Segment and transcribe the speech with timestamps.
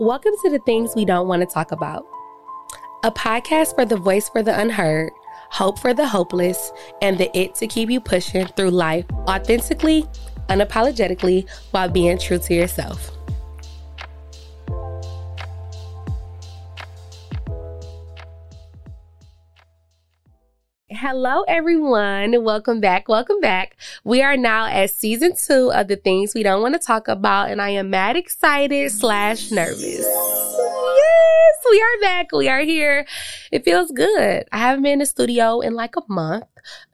[0.00, 2.04] Welcome to the things we don't want to talk about.
[3.04, 5.12] A podcast for the voice for the unheard,
[5.50, 10.04] hope for the hopeless, and the it to keep you pushing through life authentically,
[10.48, 13.13] unapologetically, while being true to yourself.
[20.96, 22.44] Hello, everyone.
[22.44, 23.08] Welcome back.
[23.08, 23.76] Welcome back.
[24.04, 27.50] We are now at season two of the things we don't want to talk about,
[27.50, 29.82] and I am mad excited slash nervous.
[29.82, 32.30] Yes, we are back.
[32.30, 33.06] We are here.
[33.50, 34.44] It feels good.
[34.52, 36.44] I haven't been in the studio in like a month.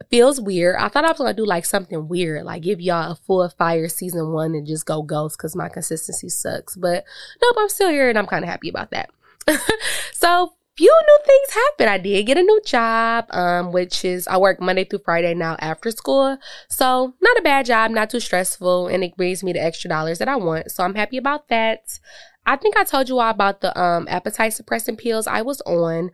[0.01, 0.77] It feels weird.
[0.77, 3.91] I thought I was gonna do like something weird, like give y'all a full fire
[3.91, 6.75] season one and just go ghost because my consistency sucks.
[6.75, 7.05] But
[7.43, 9.11] nope, I'm still here and I'm kind of happy about that.
[10.13, 11.91] so few new things happened.
[11.91, 15.57] I did get a new job, um, which is I work Monday through Friday now
[15.61, 16.39] after school.
[16.69, 20.19] So not a bad job, not too stressful, and it brings me the extra dollars
[20.19, 20.71] that I want.
[20.71, 21.99] So I'm happy about that.
[22.47, 26.11] I think I told you all about the um appetite suppressant pills I was on.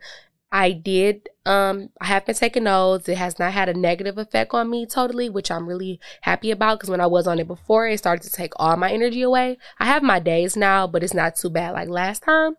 [0.51, 3.07] I did um I have been taking those.
[3.07, 6.79] It has not had a negative effect on me totally, which I'm really happy about
[6.79, 9.57] because when I was on it before, it started to take all my energy away.
[9.79, 12.55] I have my days now, but it's not too bad like last time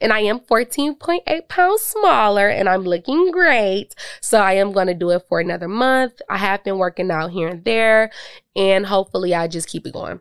[0.00, 3.94] and I am 14.8 pounds smaller and I'm looking great.
[4.20, 6.20] So I am going to do it for another month.
[6.28, 8.10] I have been working out here and there
[8.56, 10.20] and hopefully I just keep it going.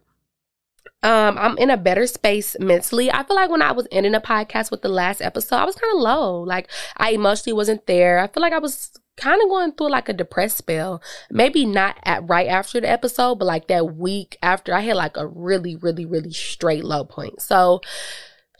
[1.04, 3.12] Um, I'm in a better space mentally.
[3.12, 5.76] I feel like when I was ending a podcast with the last episode, I was
[5.76, 6.42] kind of low.
[6.42, 8.20] Like I emotionally wasn't there.
[8.20, 11.02] I feel like I was kind of going through like a depressed spell.
[11.30, 15.18] Maybe not at right after the episode, but like that week after I had like
[15.18, 17.42] a really, really, really straight low point.
[17.42, 17.82] So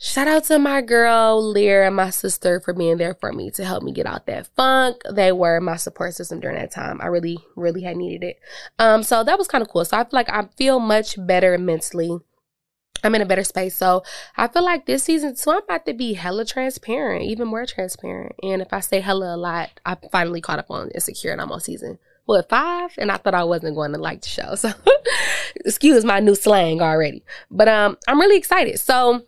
[0.00, 3.64] Shout out to my girl Lear and my sister for being there for me to
[3.64, 5.02] help me get out that funk.
[5.10, 7.00] They were my support system during that time.
[7.00, 8.40] I really, really had needed it.
[8.78, 9.84] Um, so that was kind of cool.
[9.84, 12.16] So I feel like I feel much better mentally.
[13.02, 13.74] I'm in a better space.
[13.74, 14.04] So
[14.36, 18.36] I feel like this season two, I'm about to be hella transparent, even more transparent.
[18.40, 21.50] And if I say hella a lot, I finally caught up on Insecure and I'm
[21.50, 24.70] on season what five and i thought i wasn't going to like the show so
[25.64, 29.24] excuse my new slang already but um i'm really excited so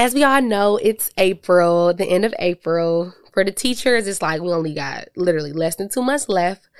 [0.00, 3.12] as we all know, it's April, the end of April.
[3.34, 6.70] For the teachers, it's like we only got literally less than two months left.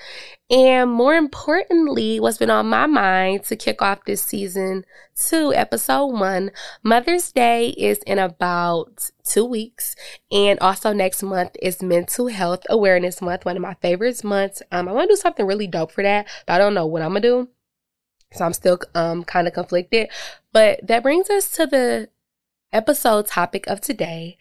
[0.49, 6.07] And more importantly, what's been on my mind to kick off this season two, episode
[6.07, 6.51] one,
[6.83, 9.95] Mother's Day is in about two weeks.
[10.33, 14.63] And also next month is Mental Health Awareness Month, one of my favorite months.
[14.73, 17.03] Um, I want to do something really dope for that, but I don't know what
[17.03, 17.51] I'm gonna do.
[18.33, 20.09] So I'm still um kind of conflicted.
[20.55, 22.09] But that brings us to the
[22.73, 24.39] episode topic of today,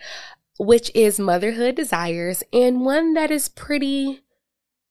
[0.57, 4.21] which is motherhood desires, and one that is pretty,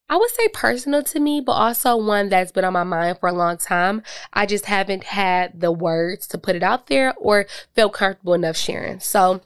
[0.09, 3.29] I would say personal to me, but also one that's been on my mind for
[3.29, 4.01] a long time.
[4.33, 7.45] I just haven't had the words to put it out there or
[7.75, 8.99] feel comfortable enough sharing.
[8.99, 9.41] So,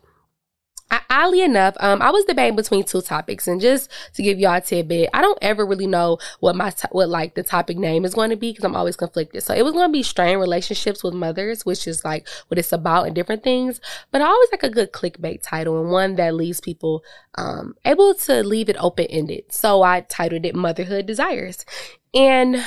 [1.10, 4.62] oddly enough, um, I was debating between two topics, and just to give y'all a
[4.62, 8.14] tidbit, I don't ever really know what my to- what like the topic name is
[8.14, 9.44] going to be because I'm always conflicted.
[9.44, 12.74] So it was going to be strained relationships with mothers, which is like what it's
[12.74, 13.80] about and different things.
[14.12, 17.04] But I always like a good clickbait title and one that leaves people
[17.36, 19.46] um, able to leave it open ended.
[19.50, 21.66] So I titled it "Motherhood Desires,"
[22.14, 22.64] and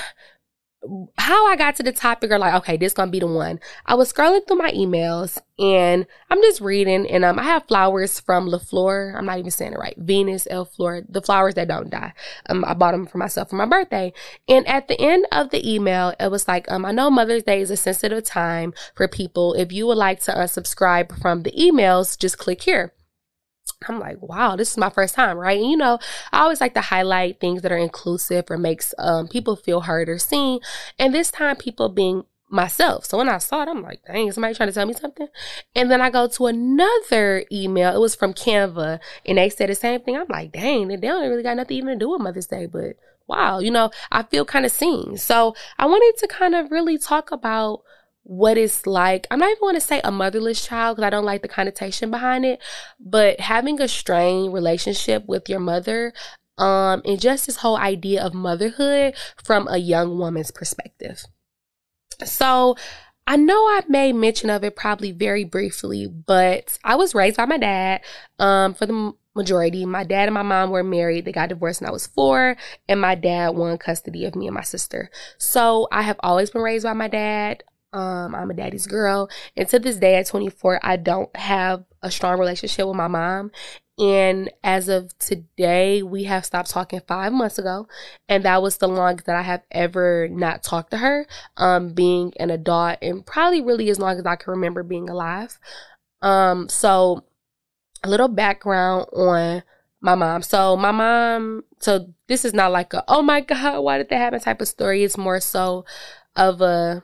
[1.18, 3.60] how I got to the topic or like, okay, this gonna be the one.
[3.86, 8.20] I was scrolling through my emails and I'm just reading and um I have flowers
[8.20, 9.16] from LaFleur.
[9.16, 9.96] I'm not even saying it right.
[9.96, 12.12] Venus L Fleur, the flowers that don't die.
[12.48, 14.12] Um I bought them for myself for my birthday.
[14.48, 17.60] And at the end of the email, it was like, um I know Mother's Day
[17.60, 19.54] is a sensitive time for people.
[19.54, 22.92] If you would like to unsubscribe from the emails, just click here.
[23.88, 25.60] I'm like, wow, this is my first time, right?
[25.60, 25.98] And you know,
[26.32, 30.08] I always like to highlight things that are inclusive or makes um, people feel heard
[30.08, 30.60] or seen.
[30.98, 33.04] And this time, people being myself.
[33.04, 35.28] So when I saw it, I'm like, dang, somebody trying to tell me something?
[35.74, 37.94] And then I go to another email.
[37.94, 40.16] It was from Canva, and they said the same thing.
[40.16, 42.96] I'm like, dang, they don't really got nothing even to do with Mother's Day, but
[43.26, 45.16] wow, you know, I feel kind of seen.
[45.16, 47.82] So I wanted to kind of really talk about
[48.26, 49.26] what it's like.
[49.30, 52.10] I'm not even going to say a motherless child because I don't like the connotation
[52.10, 52.60] behind it,
[52.98, 56.12] but having a strained relationship with your mother,
[56.58, 61.24] um, and just this whole idea of motherhood from a young woman's perspective.
[62.24, 62.76] So,
[63.28, 67.44] I know I made mention of it probably very briefly, but I was raised by
[67.44, 68.00] my dad.
[68.38, 71.24] Um, for the majority, my dad and my mom were married.
[71.24, 72.56] They got divorced when I was four,
[72.88, 75.10] and my dad won custody of me and my sister.
[75.38, 77.62] So I have always been raised by my dad.
[77.92, 79.30] Um, I'm a daddy's girl.
[79.56, 83.50] And to this day at 24, I don't have a strong relationship with my mom.
[83.98, 87.88] And as of today, we have stopped talking five months ago.
[88.28, 92.32] And that was the longest that I have ever not talked to her, um, being
[92.38, 95.58] an adult and probably really as long as I can remember being alive.
[96.20, 97.24] Um, so
[98.04, 99.62] a little background on
[100.00, 100.42] my mom.
[100.42, 104.18] So my mom, so this is not like a, oh my God, why did that
[104.18, 105.04] happen type of story.
[105.04, 105.86] It's more so
[106.36, 107.02] of a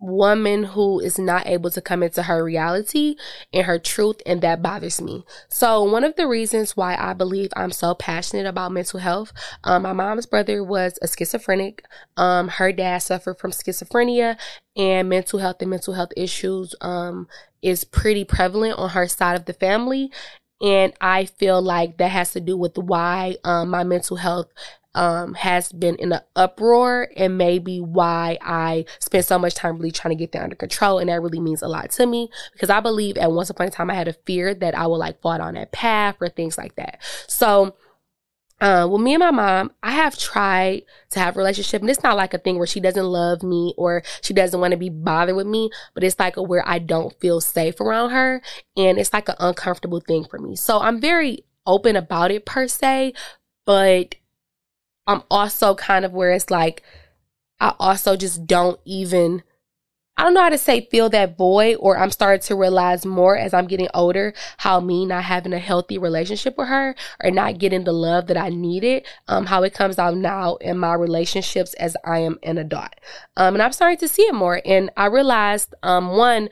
[0.00, 3.16] woman who is not able to come into her reality
[3.52, 5.24] and her truth and that bothers me.
[5.48, 9.32] So one of the reasons why i believe i'm so passionate about mental health
[9.64, 11.84] um, my mom's brother was a schizophrenic.
[12.16, 14.38] Um, her dad suffered from schizophrenia
[14.76, 17.28] and mental health and mental health issues um,
[17.62, 20.10] is pretty prevalent on her side of the family.
[20.62, 24.48] And I feel like that has to do with why um, my mental health
[24.94, 29.92] um, has been in an uproar and maybe why I spent so much time really
[29.92, 30.98] trying to get that under control.
[30.98, 33.70] And that really means a lot to me because I believe at once upon a
[33.70, 36.58] time I had a fear that I would like fall down that path or things
[36.58, 37.00] like that.
[37.28, 37.76] So,
[38.60, 42.02] uh, well, me and my mom, I have tried to have a relationship, and it's
[42.02, 44.90] not like a thing where she doesn't love me or she doesn't want to be
[44.90, 48.42] bothered with me, but it's like a where I don't feel safe around her,
[48.76, 50.56] and it's like an uncomfortable thing for me.
[50.56, 53.14] So I'm very open about it per se,
[53.64, 54.16] but
[55.10, 56.82] I'm also kind of where it's like,
[57.58, 59.42] I also just don't even,
[60.16, 63.36] I don't know how to say feel that void, or I'm starting to realize more
[63.36, 67.58] as I'm getting older how me not having a healthy relationship with her or not
[67.58, 71.74] getting the love that I needed, um, how it comes out now in my relationships
[71.74, 72.94] as I am an adult.
[73.36, 74.62] Um, and I'm starting to see it more.
[74.64, 76.50] And I realized, um, one,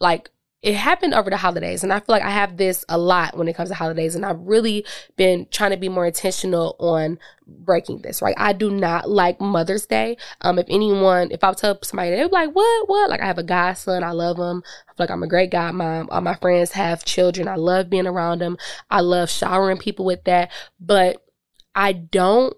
[0.00, 0.30] like
[0.62, 3.48] it happened over the holidays and i feel like i have this a lot when
[3.48, 4.84] it comes to holidays and i've really
[5.16, 7.18] been trying to be more intentional on
[7.58, 8.34] breaking this right?
[8.38, 10.16] I do not like mother's day.
[10.40, 12.88] Um if anyone if i tell somebody they're like what?
[12.88, 13.10] What?
[13.10, 14.04] Like i have a godson.
[14.04, 14.62] I love him.
[14.88, 16.08] I feel like i'm a great godmom.
[16.10, 17.48] All my friends have children.
[17.48, 18.56] I love being around them.
[18.90, 20.50] I love showering people with that.
[20.78, 21.24] But
[21.74, 22.56] i don't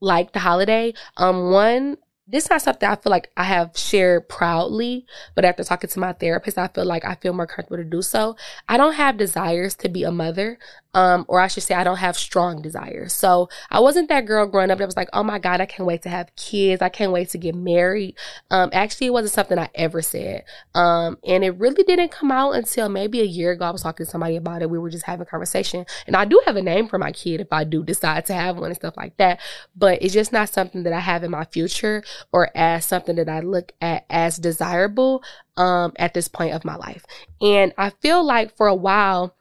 [0.00, 0.94] like the holiday.
[1.16, 1.96] Um one
[2.26, 6.00] this is not something I feel like I have shared proudly, but after talking to
[6.00, 8.36] my therapist, I feel like I feel more comfortable to do so.
[8.68, 10.58] I don't have desires to be a mother
[10.94, 13.14] um, or I should say, I don't have strong desires.
[13.14, 15.86] So I wasn't that girl growing up that was like, oh my God, I can't
[15.86, 16.82] wait to have kids.
[16.82, 18.16] I can't wait to get married.
[18.50, 20.44] Um, actually, it wasn't something I ever said.
[20.74, 23.64] Um, and it really didn't come out until maybe a year ago.
[23.64, 24.68] I was talking to somebody about it.
[24.68, 25.86] We were just having a conversation.
[26.06, 28.58] And I do have a name for my kid if I do decide to have
[28.58, 29.40] one and stuff like that.
[29.74, 33.28] But it's just not something that I have in my future or as something that
[33.28, 35.22] I look at as desirable
[35.56, 37.04] um, at this point of my life.
[37.40, 39.34] And I feel like for a while,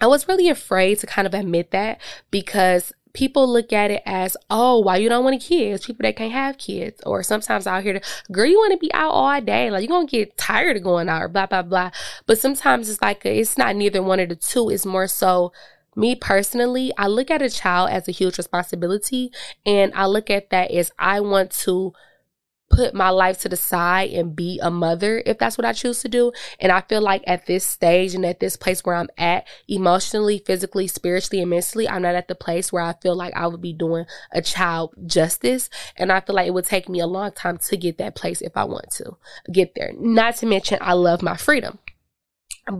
[0.00, 2.00] I was really afraid to kind of admit that
[2.30, 5.86] because people look at it as, oh, why you don't want kids?
[5.86, 7.00] People that can't have kids.
[7.04, 8.00] Or sometimes I'll hear
[8.30, 9.70] girl, you want to be out all day.
[9.70, 11.90] Like you're going to get tired of going out or blah, blah, blah.
[12.26, 14.70] But sometimes it's like, it's not neither one of the two.
[14.70, 15.52] It's more so
[15.98, 19.32] me personally, I look at a child as a huge responsibility.
[19.66, 21.92] And I look at that as I want to
[22.70, 26.02] put my life to the side and be a mother if that's what I choose
[26.02, 26.32] to do.
[26.60, 30.42] And I feel like at this stage and at this place where I'm at emotionally,
[30.44, 33.62] physically, spiritually, and mentally, I'm not at the place where I feel like I would
[33.62, 35.70] be doing a child justice.
[35.96, 38.40] And I feel like it would take me a long time to get that place
[38.40, 39.16] if I want to
[39.50, 39.92] get there.
[39.98, 41.78] Not to mention, I love my freedom.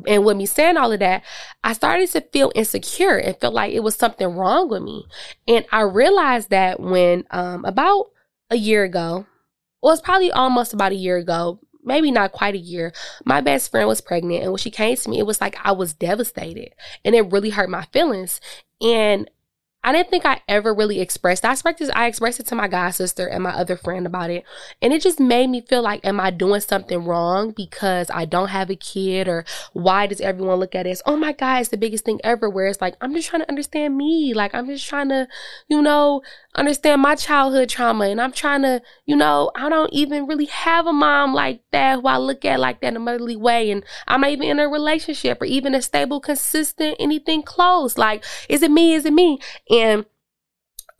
[0.07, 1.25] And with me saying all of that,
[1.65, 5.07] I started to feel insecure and felt like it was something wrong with me.
[5.47, 8.11] And I realized that when um, about
[8.51, 9.27] a year ago,
[9.83, 12.93] well, it's probably almost about a year ago, maybe not quite a year.
[13.25, 15.73] My best friend was pregnant, and when she came to me, it was like I
[15.73, 16.75] was devastated,
[17.05, 18.41] and it really hurt my feelings.
[18.81, 19.31] And
[19.89, 21.47] I didn't think I ever really expressed.
[21.47, 24.45] I expressed I expressed it to my god sister and my other friend about it,
[24.83, 28.49] and it just made me feel like, am I doing something wrong because I don't
[28.49, 31.71] have a kid, or why does everyone look at it as, oh my god, it's
[31.71, 32.51] the biggest thing ever?
[32.51, 35.27] Where it's like I'm just trying to understand me, like I'm just trying to,
[35.69, 36.21] you know,
[36.55, 40.87] understand my childhood trauma, and I'm trying to, you know, I don't even really have
[40.87, 43.83] a mom like that who I look at like that in a motherly way, and
[44.07, 47.97] I'm not even in a relationship or even a stable, consistent, anything close.
[47.97, 48.93] Like, is it me?
[48.93, 49.39] Is it me?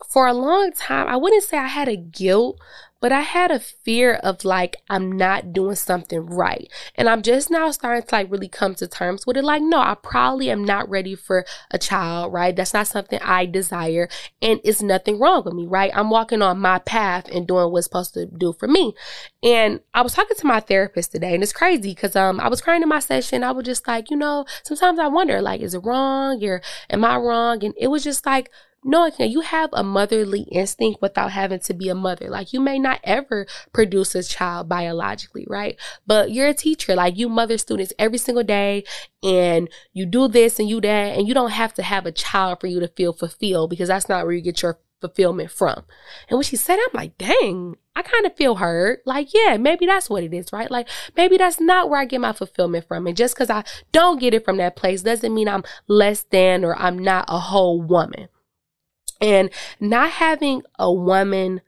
[0.09, 2.59] For a long time, I wouldn't say I had a guilt,
[3.01, 6.69] but I had a fear of like, I'm not doing something right.
[6.95, 9.43] And I'm just now starting to like really come to terms with it.
[9.43, 12.53] Like, no, I probably am not ready for a child, right?
[12.53, 14.09] That's not something I desire.
[14.41, 15.91] And it's nothing wrong with me, right?
[15.93, 18.93] I'm walking on my path and doing what's supposed to do for me.
[19.41, 22.61] And I was talking to my therapist today and it's crazy because um I was
[22.61, 23.43] crying in my session.
[23.43, 27.05] I was just like, you know, sometimes I wonder, like, is it wrong or am
[27.05, 27.63] I wrong?
[27.63, 28.51] And it was just like,
[28.83, 32.29] no, you have a motherly instinct without having to be a mother.
[32.29, 35.77] Like you may not ever produce a child biologically, right?
[36.07, 36.95] But you're a teacher.
[36.95, 38.85] Like you mother students every single day
[39.21, 42.61] and you do this and you that and you don't have to have a child
[42.61, 45.83] for you to feel fulfilled because that's not where you get your fulfillment from.
[46.29, 49.01] And when she said, I'm like, dang, I kind of feel hurt.
[49.05, 50.69] Like, yeah, maybe that's what it is, right?
[50.69, 53.07] Like, maybe that's not where I get my fulfillment from.
[53.07, 56.63] And just because I don't get it from that place doesn't mean I'm less than
[56.63, 58.29] or I'm not a whole woman.
[59.21, 59.49] And
[59.79, 61.61] not having a woman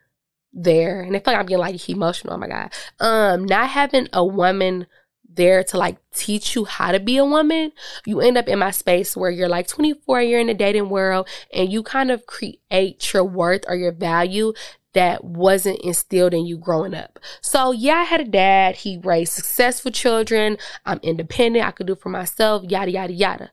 [0.53, 2.73] there, and I feel like I'm getting like emotional, oh my God.
[2.99, 4.87] Um, not having a woman
[5.33, 7.71] there to like teach you how to be a woman,
[8.05, 11.27] you end up in my space where you're like 24, you're in the dating world,
[11.53, 14.53] and you kind of create your worth or your value
[14.93, 17.17] that wasn't instilled in you growing up.
[17.39, 18.75] So yeah, I had a dad.
[18.75, 20.57] He raised successful children.
[20.85, 21.65] I'm independent.
[21.65, 23.51] I could do for myself, yada, yada, yada.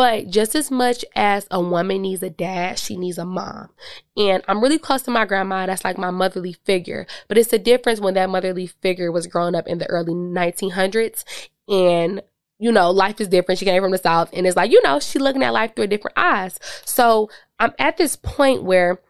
[0.00, 3.68] But just as much as a woman needs a dad, she needs a mom.
[4.16, 5.66] And I'm really close to my grandma.
[5.66, 7.06] That's like my motherly figure.
[7.28, 11.22] But it's a difference when that motherly figure was growing up in the early 1900s
[11.68, 12.22] and
[12.58, 13.58] you know, life is different.
[13.58, 15.88] She came from the South and it's like, you know, she looking at life through
[15.88, 16.58] different eyes.
[16.86, 17.28] So
[17.58, 19.02] I'm at this point where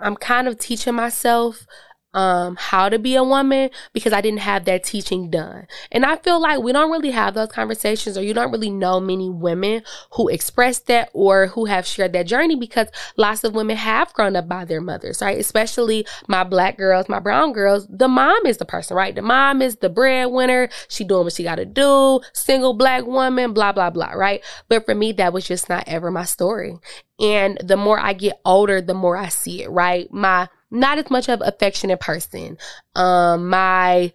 [0.00, 1.68] I'm kind of teaching myself
[2.12, 5.66] um how to be a woman because I didn't have that teaching done.
[5.92, 8.98] And I feel like we don't really have those conversations or you don't really know
[8.98, 13.76] many women who express that or who have shared that journey because lots of women
[13.76, 15.38] have grown up by their mothers, right?
[15.38, 19.14] Especially my black girls, my brown girls, the mom is the person, right?
[19.14, 20.68] The mom is the breadwinner.
[20.88, 24.42] She doing what she got to do, single black woman, blah blah blah, right?
[24.68, 26.76] But for me that was just not ever my story.
[27.20, 30.10] And the more I get older, the more I see it, right?
[30.10, 32.58] My not as much of affectionate person.
[32.94, 34.12] Um, my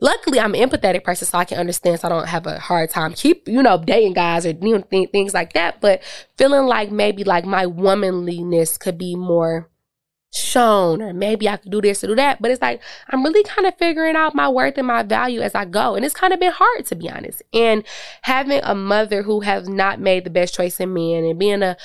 [0.00, 2.00] luckily I'm an empathetic person, so I can understand.
[2.00, 4.84] So I don't have a hard time keep you know dating guys or you know,
[4.90, 5.80] th- things like that.
[5.80, 6.02] But
[6.36, 9.68] feeling like maybe like my womanliness could be more
[10.30, 12.40] shown or maybe I could do this or do that.
[12.40, 15.54] But it's like I'm really kind of figuring out my worth and my value as
[15.54, 15.94] I go.
[15.94, 17.42] And it's kind of been hard to be honest.
[17.52, 17.84] And
[18.22, 21.76] having a mother who has not made the best choice in men and being a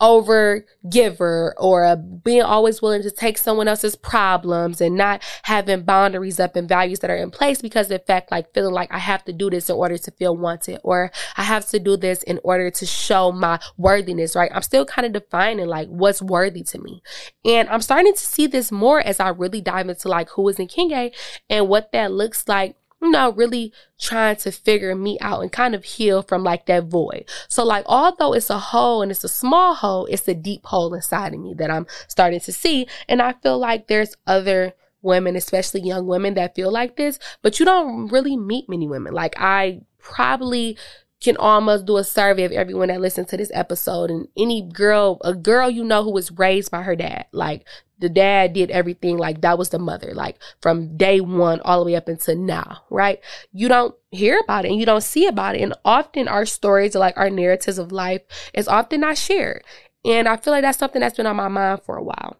[0.00, 6.40] over giver or being always willing to take someone else's problems and not having boundaries
[6.40, 9.24] up and values that are in place because in fact like feeling like I have
[9.24, 12.40] to do this in order to feel wanted or I have to do this in
[12.42, 14.50] order to show my worthiness, right?
[14.54, 17.02] I'm still kind of defining like what's worthy to me.
[17.44, 20.58] And I'm starting to see this more as I really dive into like who is
[20.58, 21.12] in Nkenge
[21.48, 25.74] and what that looks like you know, really trying to figure me out and kind
[25.74, 27.24] of heal from like that void.
[27.48, 30.92] So like, although it's a hole and it's a small hole, it's a deep hole
[30.94, 32.86] inside of me that I'm starting to see.
[33.08, 37.58] And I feel like there's other women, especially young women that feel like this, but
[37.58, 39.14] you don't really meet many women.
[39.14, 40.76] Like I probably
[41.20, 45.18] can almost do a survey of everyone that listens to this episode and any girl,
[45.22, 47.26] a girl you know who was raised by her dad.
[47.32, 47.66] Like
[47.98, 51.86] the dad did everything like that was the mother, like from day one all the
[51.86, 53.20] way up until now, right?
[53.52, 55.60] You don't hear about it and you don't see about it.
[55.60, 58.22] And often our stories, are like our narratives of life,
[58.54, 59.62] is often not shared.
[60.04, 62.38] And I feel like that's something that's been on my mind for a while.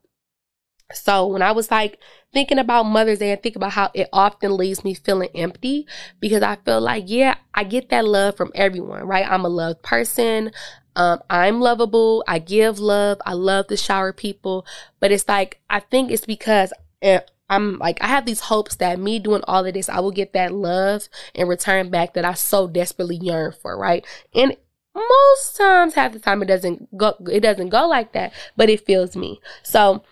[0.94, 1.99] So when I was like
[2.32, 5.87] thinking about Mother's Day and think about how it often leaves me feeling empty
[6.20, 9.26] because I feel like, yeah, I get that love from everyone, right?
[9.28, 10.52] I'm a loved person.
[10.97, 12.25] Um, I'm lovable.
[12.26, 13.18] I give love.
[13.25, 14.66] I love to shower people.
[14.99, 18.99] But it's like, I think it's because eh, I'm like, I have these hopes that
[18.99, 22.35] me doing all of this, I will get that love and return back that I
[22.35, 24.06] so desperately yearn for, right?
[24.35, 24.56] And
[24.94, 28.85] most times, half the time, it doesn't go, it doesn't go like that, but it
[28.87, 29.40] feels me.
[29.62, 30.02] So,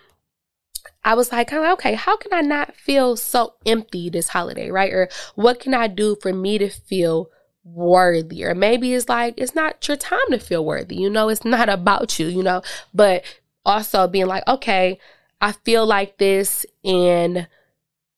[1.03, 4.69] I was like, kind of okay, how can I not feel so empty this holiday,
[4.69, 4.91] right?
[4.91, 7.29] Or what can I do for me to feel
[7.63, 8.43] worthy?
[8.43, 11.69] Or maybe it's like, it's not your time to feel worthy, you know, it's not
[11.69, 12.61] about you, you know,
[12.93, 13.23] but
[13.65, 14.99] also being like, okay,
[15.41, 17.47] I feel like this and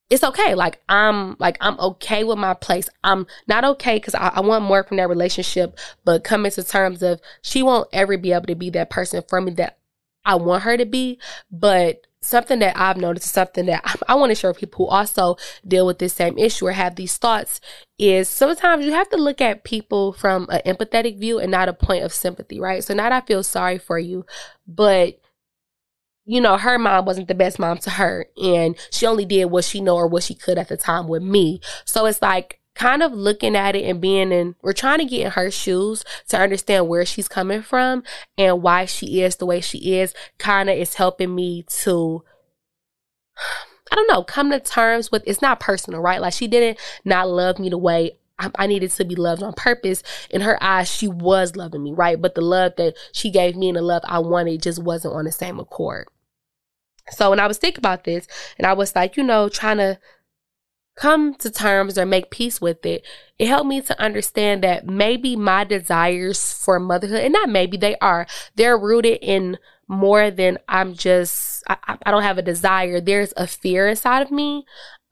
[0.10, 0.56] it's okay.
[0.56, 2.90] Like I'm like I'm okay with my place.
[3.04, 7.02] I'm not okay because I, I, want more from that relationship, but coming to terms
[7.02, 9.78] of she won't ever be able to be that person for me that
[10.26, 11.20] I want her to be.
[11.52, 14.92] But something that I've noticed, something that I, I want to share with people who
[14.92, 15.38] also
[15.68, 17.60] deal with this same issue or have these thoughts
[17.98, 21.74] is sometimes you have to look at people from an empathetic view and not a
[21.74, 22.84] point of sympathy, right?
[22.84, 24.26] So not I feel sorry for you,
[24.68, 25.20] but
[26.26, 29.66] you know, her mom wasn't the best mom to her and she only did what
[29.66, 31.60] she know or what she could at the time with me.
[31.86, 35.26] So it's like kind of looking at it and being in, we're trying to get
[35.26, 38.04] in her shoes to understand where she's coming from
[38.38, 42.24] and why she is the way she is, kind of is helping me to,
[43.92, 46.22] I don't know, come to terms with it's not personal, right?
[46.22, 48.18] Like she didn't not love me the way
[48.56, 50.02] I, needed to be loved on purpose.
[50.30, 52.20] In her eyes, she was loving me, right?
[52.20, 55.26] But the love that she gave me and the love I wanted just wasn't on
[55.26, 56.08] the same accord.
[57.12, 60.00] So when I was thinking about this and I was like, you know, trying to
[61.02, 63.04] come to terms or make peace with it,
[63.40, 67.96] it helped me to understand that maybe my desires for motherhood, and not maybe they
[67.98, 73.02] are, they're rooted in more than I'm just I, I don't have a desire.
[73.02, 74.66] There's a fear inside of me.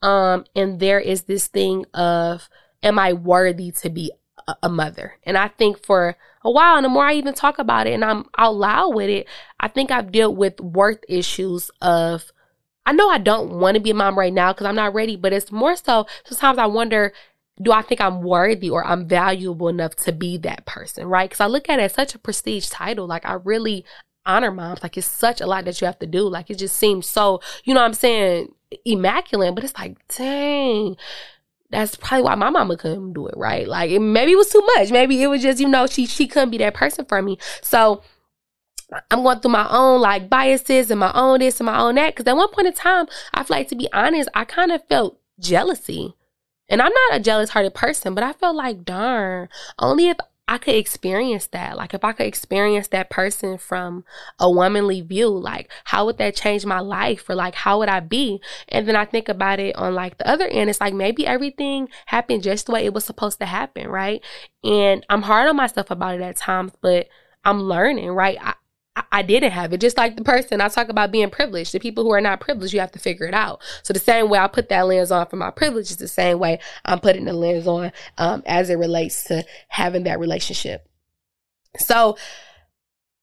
[0.04, 2.48] Um, and there is this thing of
[2.84, 4.12] am I worthy to be
[4.48, 5.16] a, a mother?
[5.24, 8.06] And I think for a while, and the more I even talk about it and
[8.06, 9.28] I'm out loud with it,
[9.60, 12.32] I think I've dealt with worth issues of
[12.90, 15.16] I know I don't want to be a mom right now because I'm not ready,
[15.16, 17.14] but it's more so sometimes I wonder
[17.62, 21.30] do I think I'm worthy or I'm valuable enough to be that person, right?
[21.30, 23.06] Because I look at it as such a prestige title.
[23.06, 23.86] Like I really
[24.26, 24.82] honor moms.
[24.82, 26.28] Like it's such a lot that you have to do.
[26.28, 28.56] Like it just seems so, you know what I'm saying,
[28.86, 29.54] immaculate.
[29.54, 30.98] But it's like, dang,
[31.70, 33.68] that's probably why my mama couldn't do it, right?
[33.68, 34.90] Like maybe it was too much.
[34.90, 37.38] Maybe it was just, you know, she she couldn't be that person for me.
[37.62, 38.02] So
[39.12, 42.16] I'm going through my own like biases and my own this and my own that.
[42.16, 44.86] Cause at one point in time, I feel like to be honest, I kind of
[44.88, 46.16] felt jealousy.
[46.70, 50.18] And I'm not a jealous hearted person, but I felt like, darn, only if
[50.50, 51.78] I could experience that.
[51.78, 54.04] Like if I could experience that person from
[54.40, 58.00] a womanly view, like how would that change my life or like how would I
[58.00, 58.42] be?
[58.68, 60.72] And then I think about it on like the other end.
[60.72, 64.24] It's like maybe everything happened just the way it was supposed to happen, right?
[64.64, 67.08] And I'm hard on myself about it at times, but
[67.46, 68.38] I'm learning, right?
[68.42, 68.56] I,
[69.12, 69.82] I didn't have it.
[69.82, 71.74] Just like the person I talk about being privileged.
[71.74, 73.62] The people who are not privileged, you have to figure it out.
[73.84, 76.40] So the same way I put that lens on for my privilege is the same
[76.40, 80.88] way I'm putting the lens on um, as it relates to having that relationship.
[81.78, 82.18] So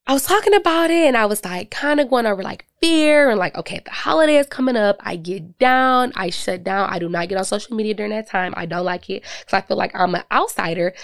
[0.06, 3.28] I was talking about it and I was like kind of going over like fear
[3.28, 4.98] and like, okay, the holiday is coming up.
[5.00, 6.12] I get down.
[6.14, 6.88] I shut down.
[6.90, 8.54] I do not get on social media during that time.
[8.56, 10.94] I don't like it because I feel like I'm an outsider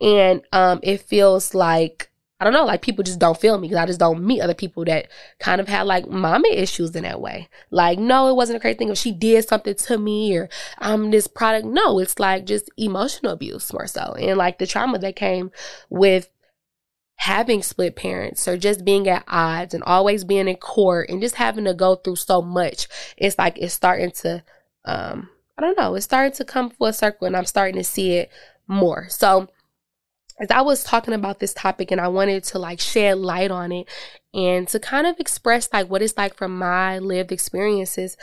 [0.00, 2.11] and um, it feels like
[2.42, 4.52] I don't know, like people just don't feel me because I just don't meet other
[4.52, 5.06] people that
[5.38, 7.48] kind of had like mama issues in that way.
[7.70, 11.12] Like, no, it wasn't a great thing if she did something to me or I'm
[11.12, 11.66] this product.
[11.66, 14.16] No, it's like just emotional abuse more so.
[14.18, 15.52] And like the trauma that came
[15.88, 16.30] with
[17.14, 21.36] having split parents or just being at odds and always being in court and just
[21.36, 22.88] having to go through so much.
[23.16, 24.42] It's like it's starting to
[24.84, 28.14] um I don't know, it's starting to come full circle and I'm starting to see
[28.14, 28.32] it
[28.66, 29.06] more.
[29.10, 29.48] So
[30.42, 33.70] as I was talking about this topic and I wanted to like shed light on
[33.70, 33.88] it
[34.34, 38.16] and to kind of express like what it's like from my lived experiences,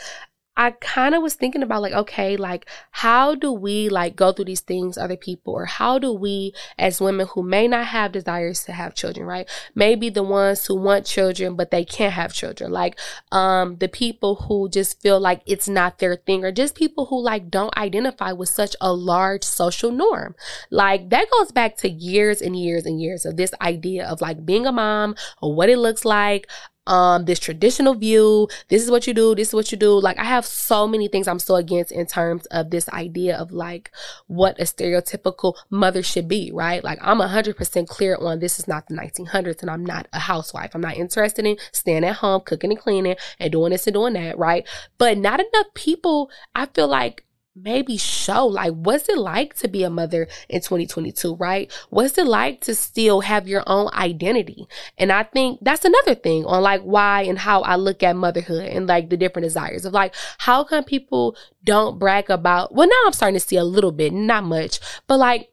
[0.56, 4.44] I kind of was thinking about like, okay, like how do we like go through
[4.46, 8.64] these things, other people, or how do we, as women who may not have desires
[8.64, 9.48] to have children, right?
[9.74, 12.98] Maybe the ones who want children, but they can't have children, like
[13.32, 17.22] um the people who just feel like it's not their thing, or just people who
[17.22, 20.34] like don't identify with such a large social norm.
[20.70, 24.44] Like that goes back to years and years and years of this idea of like
[24.44, 26.48] being a mom or what it looks like,
[26.86, 29.98] um this traditional view this is what you do this is what you do.
[30.00, 33.52] Like i have so many things i'm so against in terms of this idea of
[33.52, 33.90] like
[34.26, 36.82] what a stereotypical mother should be right?
[36.82, 40.70] Like i'm 100% clear on this is not the 1900s and i'm not a housewife.
[40.74, 44.14] I'm not interested in staying at home cooking and cleaning and doing this and doing
[44.14, 44.66] that right?
[44.98, 47.24] But not enough people i feel like
[47.56, 51.72] maybe show like what's it like to be a mother in 2022 right?
[51.90, 54.66] What's it like to still have your own identity?
[54.98, 58.66] And i think that's another thing on like why and how i look at motherhood
[58.66, 63.02] and like the different desires of like how come people don't brag about well now
[63.06, 65.50] i'm starting to see a little bit not much but like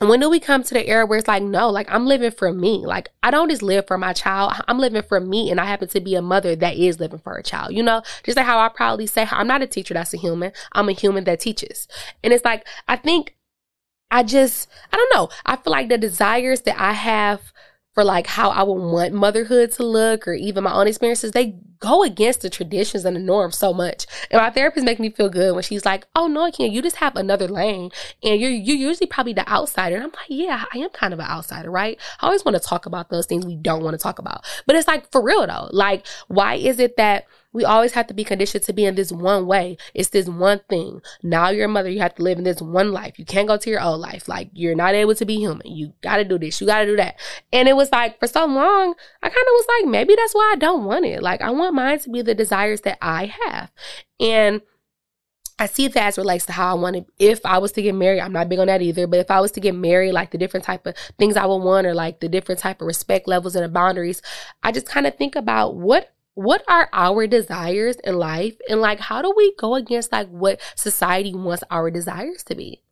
[0.00, 2.52] when do we come to the era where it's like, no, like I'm living for
[2.52, 2.84] me.
[2.84, 4.52] Like I don't just live for my child.
[4.68, 5.50] I'm living for me.
[5.50, 8.02] And I happen to be a mother that is living for a child, you know,
[8.24, 10.52] just like how I proudly say, I'm not a teacher that's a human.
[10.72, 11.88] I'm a human that teaches.
[12.22, 13.36] And it's like, I think
[14.10, 15.28] I just, I don't know.
[15.44, 17.52] I feel like the desires that I have
[17.94, 21.56] for like how I would want motherhood to look or even my own experiences, they
[21.84, 24.06] go against the traditions and the norms so much.
[24.30, 26.72] And my therapist makes me feel good when she's like, Oh no, can't.
[26.72, 27.90] You just have another lane
[28.22, 29.96] and you're you're usually probably the outsider.
[29.96, 31.98] And I'm like, Yeah, I am kind of an outsider, right?
[32.20, 34.44] I always want to talk about those things we don't want to talk about.
[34.66, 35.68] But it's like for real though.
[35.70, 39.12] Like, why is it that we always have to be conditioned to be in this
[39.12, 39.78] one way.
[39.94, 41.00] It's this one thing.
[41.22, 43.16] Now you're a mother, you have to live in this one life.
[43.16, 44.26] You can't go to your old life.
[44.28, 45.64] Like you're not able to be human.
[45.64, 47.18] You gotta do this, you gotta do that.
[47.52, 50.50] And it was like for so long, I kind of was like, maybe that's why
[50.52, 51.22] I don't want it.
[51.22, 53.70] Like I want mine to be the desires that I have.
[54.18, 54.62] And
[55.58, 57.06] I see that as relates to how I want to.
[57.18, 59.06] If I was to get married, I'm not big on that either.
[59.06, 61.58] But if I was to get married, like the different type of things I would
[61.58, 64.20] want, or like the different type of respect levels and the boundaries,
[64.62, 68.98] I just kind of think about what what are our desires in life and like
[68.98, 72.82] how do we go against like what society wants our desires to be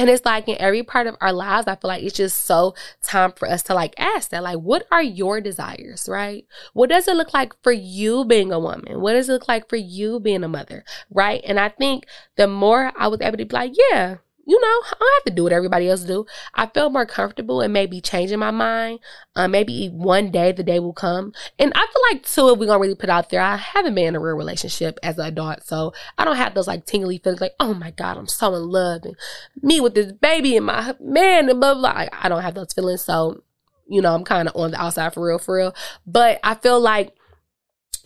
[0.00, 2.74] and it's like in every part of our lives i feel like it's just so
[3.02, 6.46] time for us to like ask that like what are your desires right?
[6.72, 9.00] What does it look like for you being a woman?
[9.00, 11.42] What does it look like for you being a mother right?
[11.44, 14.16] And i think the more i was able to be like yeah
[14.50, 16.26] you know, I don't have to do what everybody else do.
[16.54, 18.98] I feel more comfortable and maybe changing my mind.
[19.36, 21.32] Uh, maybe one day the day will come.
[21.56, 24.08] And I feel like too, if we're gonna really put out there, I haven't been
[24.08, 25.62] in a real relationship as an adult.
[25.62, 28.68] So I don't have those like tingly feelings like, oh my God, I'm so in
[28.68, 29.14] love and
[29.62, 32.06] me with this baby and my man and blah blah.
[32.12, 33.02] I don't have those feelings.
[33.02, 33.44] So,
[33.86, 35.76] you know, I'm kind of on the outside for real, for real.
[36.08, 37.14] But I feel like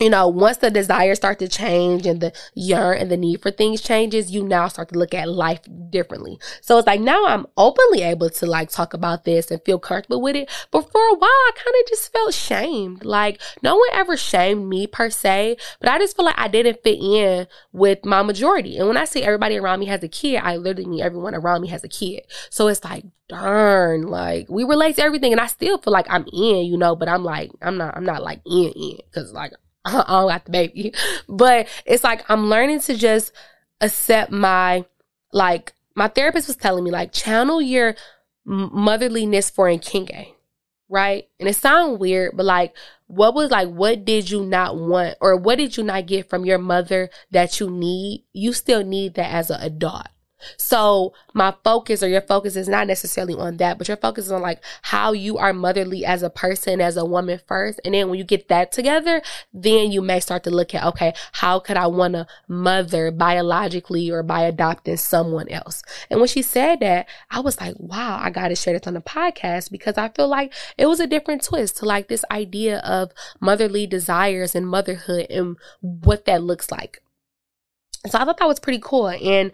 [0.01, 3.51] you know, once the desires start to change and the yearn and the need for
[3.51, 6.39] things changes, you now start to look at life differently.
[6.63, 10.21] So it's like now I'm openly able to like talk about this and feel comfortable
[10.21, 10.51] with it.
[10.71, 13.05] But for a while, I kind of just felt shamed.
[13.05, 16.83] Like no one ever shamed me per se, but I just feel like I didn't
[16.83, 18.79] fit in with my majority.
[18.79, 21.63] And when I say everybody around me has a kid, I literally mean everyone around
[21.63, 22.23] me has a kid.
[22.51, 26.27] So it's like, darn, like we relate to everything and I still feel like I'm
[26.33, 28.99] in, you know, but I'm like, I'm not, I'm not like in, in.
[29.15, 29.53] Cause like
[29.87, 30.94] I don't got the baby.
[31.29, 33.33] But it's like I'm learning to just
[33.81, 34.85] accept my
[35.33, 37.94] like my therapist was telling me like channel your
[38.47, 40.33] motherliness for Nkenge,
[40.88, 41.29] right?
[41.38, 42.75] And it sounds weird, but like
[43.07, 46.47] what was like what did you not want or what did you not get from
[46.47, 48.25] your mother that you need?
[48.33, 50.07] You still need that as an adult.
[50.57, 54.33] So my focus or your focus is not necessarily on that, but your focus is
[54.33, 57.81] on like how you are motherly as a person, as a woman first.
[57.85, 61.15] And then when you get that together, then you may start to look at, okay,
[61.33, 65.83] how could I want to mother biologically or by adopting someone else?
[66.11, 68.95] And when she said that, I was like, wow, I got to share this on
[68.95, 72.79] the podcast because I feel like it was a different twist to like this idea
[72.81, 77.03] of motherly desires and motherhood and what that looks like.
[78.07, 79.09] So I thought that was pretty cool.
[79.09, 79.53] And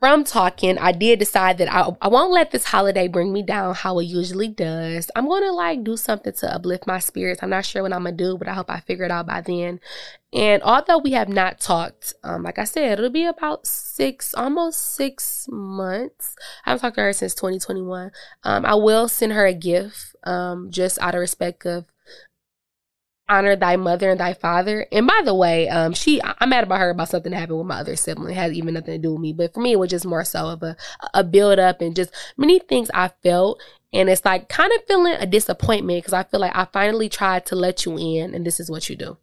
[0.00, 3.74] from talking, I did decide that I, I won't let this holiday bring me down
[3.74, 5.10] how it usually does.
[5.14, 7.42] I'm going to like do something to uplift my spirits.
[7.42, 9.26] I'm not sure what I'm going to do, but I hope I figure it out
[9.26, 9.78] by then.
[10.32, 14.94] And although we have not talked, um, like I said, it'll be about six, almost
[14.94, 16.34] six months.
[16.64, 18.10] I haven't talked to her since 2021.
[18.44, 21.84] Um, I will send her a gift, um, just out of respect of
[23.30, 24.86] honor thy mother and thy father.
[24.92, 27.66] And by the way, um, she I'm mad about her about something that happened with
[27.66, 28.32] my other sibling.
[28.32, 29.32] It has even nothing to do with me.
[29.32, 30.76] But for me, it was just more so of a
[31.14, 33.60] a build up and just many things I felt.
[33.92, 37.46] And it's like kind of feeling a disappointment because I feel like I finally tried
[37.46, 39.16] to let you in, and this is what you do.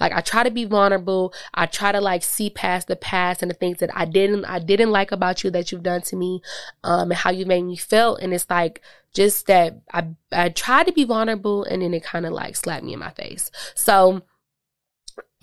[0.00, 1.34] Like I try to be vulnerable.
[1.52, 4.58] I try to like see past the past and the things that I didn't I
[4.58, 6.42] didn't like about you that you've done to me,
[6.82, 8.16] um, and how you made me feel.
[8.16, 8.80] And it's like
[9.12, 12.84] just that I I tried to be vulnerable and then it kind of like slapped
[12.84, 13.50] me in my face.
[13.74, 14.22] So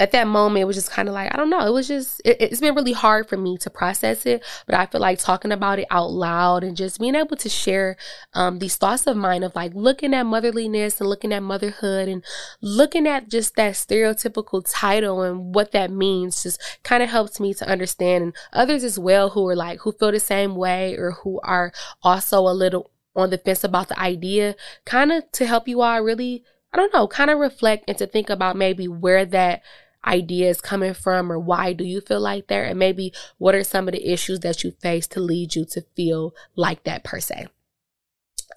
[0.01, 1.63] at that moment, it was just kind of like, I don't know.
[1.63, 4.43] It was just, it, has been really hard for me to process it.
[4.65, 7.97] But I feel like talking about it out loud and just being able to share
[8.33, 12.23] um, these thoughts of mine of like looking at motherliness and looking at motherhood and
[12.61, 17.53] looking at just that stereotypical title and what that means just kind of helps me
[17.53, 18.23] to understand.
[18.23, 21.71] And others as well who are like, who feel the same way or who are
[22.01, 26.01] also a little on the fence about the idea, kind of to help you all
[26.01, 29.61] really, I don't know, kind of reflect and to think about maybe where that
[30.05, 32.69] idea is coming from or why do you feel like that?
[32.69, 35.81] And maybe what are some of the issues that you face to lead you to
[35.95, 37.47] feel like that per se?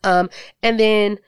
[0.02, 0.30] Um
[0.62, 1.18] and then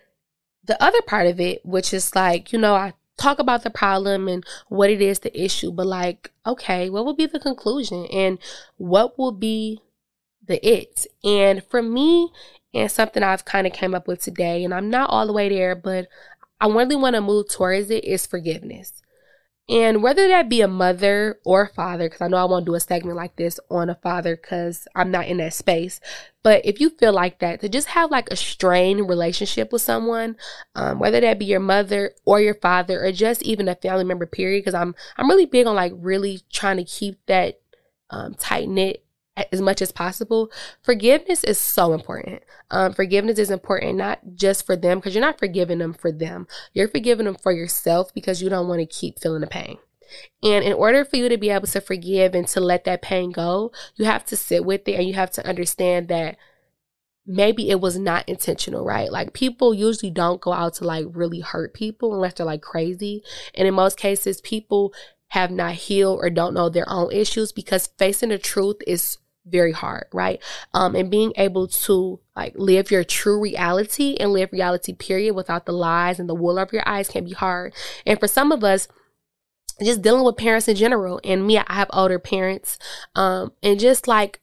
[0.67, 4.29] the other part of it which is like you know i talk about the problem
[4.29, 8.39] and what it is the issue but like okay what will be the conclusion and
[8.77, 9.81] what will be
[10.47, 11.07] the it?
[11.25, 12.31] And for me
[12.75, 15.49] and something i've kind of came up with today and i'm not all the way
[15.49, 16.09] there but
[16.61, 19.03] i really want to move towards it is forgiveness
[19.69, 22.75] and whether that be a mother or a father, because I know I won't do
[22.75, 25.99] a segment like this on a father because I'm not in that space.
[26.45, 30.37] But if you feel like that, to just have like a strained relationship with someone,
[30.77, 34.27] um, whether that be your mother or your father or just even a family member,
[34.27, 37.59] period, because I'm I'm really big on like really trying to keep that
[38.11, 39.06] um, tight knit
[39.53, 40.51] as much as possible.
[40.83, 42.43] Forgiveness is so important.
[42.71, 46.47] Um, forgiveness is important not just for them because you're not forgiving them for them.
[46.73, 49.79] You're forgiving them for yourself because you don't want to keep feeling the pain.
[50.43, 53.33] And in order for you to be able to forgive and to let that pain
[53.33, 56.37] go, you have to sit with it and you have to understand that
[57.27, 59.11] maybe it was not intentional, right?
[59.11, 63.23] Like people usually don't go out to like really hurt people unless they're like crazy.
[63.55, 64.95] And in most cases, people
[65.29, 69.73] have not healed or don't know their own issues because facing the truth is very
[69.73, 70.43] hard, right?
[70.75, 75.67] Um, and being able to like live your true reality and live reality period without
[75.67, 77.75] the lies and the wool over your eyes can be hard.
[78.05, 78.89] And for some of us,
[79.83, 82.79] just dealing with parents in general, and me, I have older parents,
[83.15, 84.41] um, and just like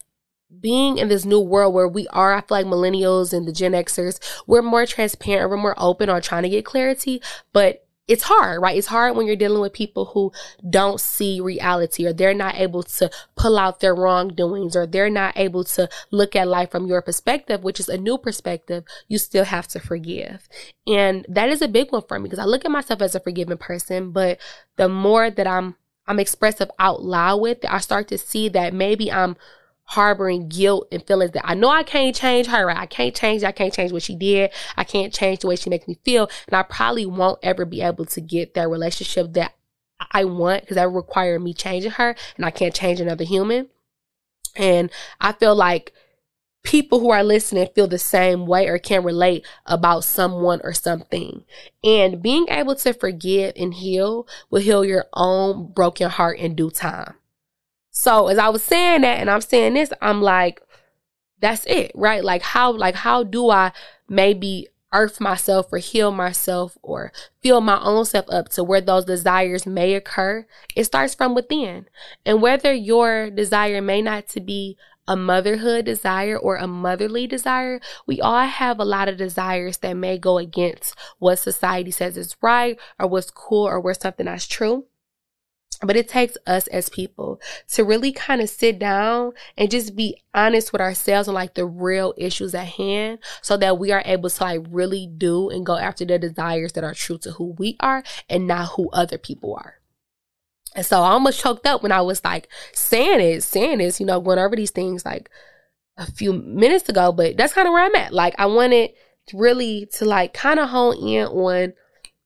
[0.59, 3.71] being in this new world where we are, I feel like millennials and the Gen
[3.71, 8.61] Xers, we're more transparent, we're more open on trying to get clarity, but it's hard,
[8.61, 8.77] right?
[8.77, 10.31] It's hard when you're dealing with people who
[10.69, 15.37] don't see reality or they're not able to pull out their wrongdoings or they're not
[15.37, 18.83] able to look at life from your perspective, which is a new perspective.
[19.07, 20.49] You still have to forgive.
[20.85, 23.21] And that is a big one for me because I look at myself as a
[23.21, 24.37] forgiving person, but
[24.75, 28.73] the more that I'm, I'm expressive out loud with it, I start to see that
[28.73, 29.37] maybe I'm
[29.85, 32.69] harboring guilt and feelings that I know I can't change her.
[32.69, 33.43] I can't change.
[33.43, 34.51] I can't change what she did.
[34.77, 36.29] I can't change the way she makes me feel.
[36.47, 39.53] And I probably won't ever be able to get that relationship that
[40.11, 43.69] I want because that would require me changing her and I can't change another human.
[44.55, 45.93] And I feel like
[46.63, 51.43] people who are listening feel the same way or can relate about someone or something.
[51.83, 56.71] And being able to forgive and heal will heal your own broken heart in due
[56.71, 57.15] time.
[57.93, 60.61] So as I was saying that and I'm saying this, I'm like,
[61.39, 62.23] that's it, right?
[62.23, 63.71] Like how like how do I
[64.09, 69.05] maybe earth myself or heal myself or fill my own self up to where those
[69.05, 70.45] desires may occur?
[70.75, 71.85] It starts from within.
[72.25, 74.75] And whether your desire may not to be
[75.07, 79.93] a motherhood desire or a motherly desire, we all have a lot of desires that
[79.93, 84.47] may go against what society says is right or what's cool or where something that's
[84.47, 84.85] true.
[85.85, 90.17] But it takes us as people to really kind of sit down and just be
[90.33, 94.29] honest with ourselves on like the real issues at hand so that we are able
[94.29, 97.75] to like really do and go after the desires that are true to who we
[97.79, 99.75] are and not who other people are.
[100.75, 104.05] And so I almost choked up when I was like saying it, saying this, you
[104.05, 105.29] know, going over these things like
[105.97, 108.13] a few minutes ago, but that's kind of where I'm at.
[108.13, 108.91] Like I wanted
[109.33, 111.73] really to like kind of hone in on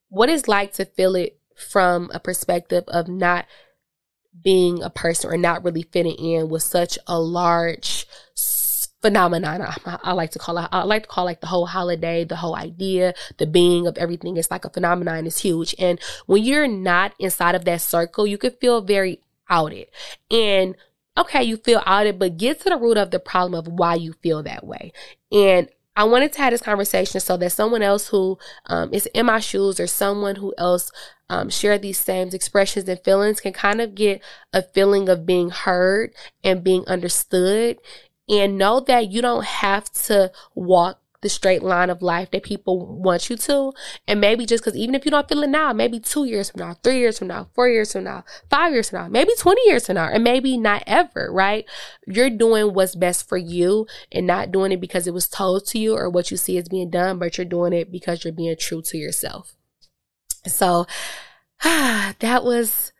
[0.09, 3.45] what it's like to feel it from a perspective of not
[4.43, 8.05] being a person or not really fitting in with such a large
[9.01, 9.61] phenomenon.
[9.61, 12.35] I, I, like to call it, I like to call like the whole holiday, the
[12.35, 14.37] whole idea, the being of everything.
[14.37, 15.25] It's like a phenomenon.
[15.25, 15.75] It's huge.
[15.79, 19.87] And when you're not inside of that circle, you could feel very outed.
[20.29, 20.75] And
[21.17, 24.13] okay, you feel outed, but get to the root of the problem of why you
[24.13, 24.91] feel that way.
[25.31, 29.25] And I wanted to have this conversation so that someone else who um, is in
[29.25, 30.91] my shoes or someone who else
[31.27, 34.21] um, share these same expressions and feelings can kind of get
[34.53, 37.79] a feeling of being heard and being understood
[38.29, 42.85] and know that you don't have to walk the straight line of life that people
[42.95, 43.73] want you to.
[44.07, 46.59] And maybe just because even if you don't feel it now, maybe two years from
[46.59, 49.61] now, three years from now, four years from now, five years from now, maybe 20
[49.65, 51.65] years from now, and maybe not ever, right?
[52.05, 55.79] You're doing what's best for you and not doing it because it was told to
[55.79, 58.55] you or what you see is being done, but you're doing it because you're being
[58.59, 59.55] true to yourself.
[60.45, 60.85] So
[61.63, 62.93] that was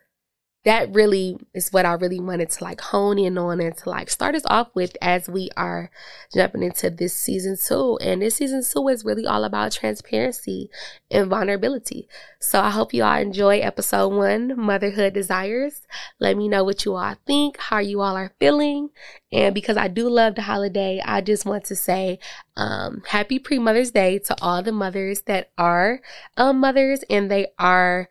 [0.67, 4.09] that really is what I really wanted to like hone in on and to like
[4.09, 5.89] start us off with as we are
[6.33, 7.97] jumping into this season two.
[8.01, 10.69] And this season two is really all about transparency
[11.09, 12.09] and vulnerability.
[12.41, 15.87] So I hope you all enjoy episode one, Motherhood Desires.
[16.19, 18.89] Let me know what you all think, how you all are feeling.
[19.31, 22.19] And because I do love the holiday, I just want to say
[22.57, 26.01] um, happy pre Mother's Day to all the mothers that are
[26.35, 28.09] um, mothers and they are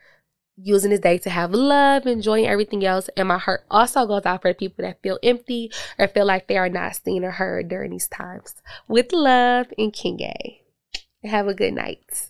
[0.57, 3.09] using this day to have love, enjoying everything else.
[3.17, 6.47] And my heart also goes out for the people that feel empty or feel like
[6.47, 8.55] they are not seen or heard during these times.
[8.89, 10.61] With love Nkenge.
[11.25, 12.29] Have a good night.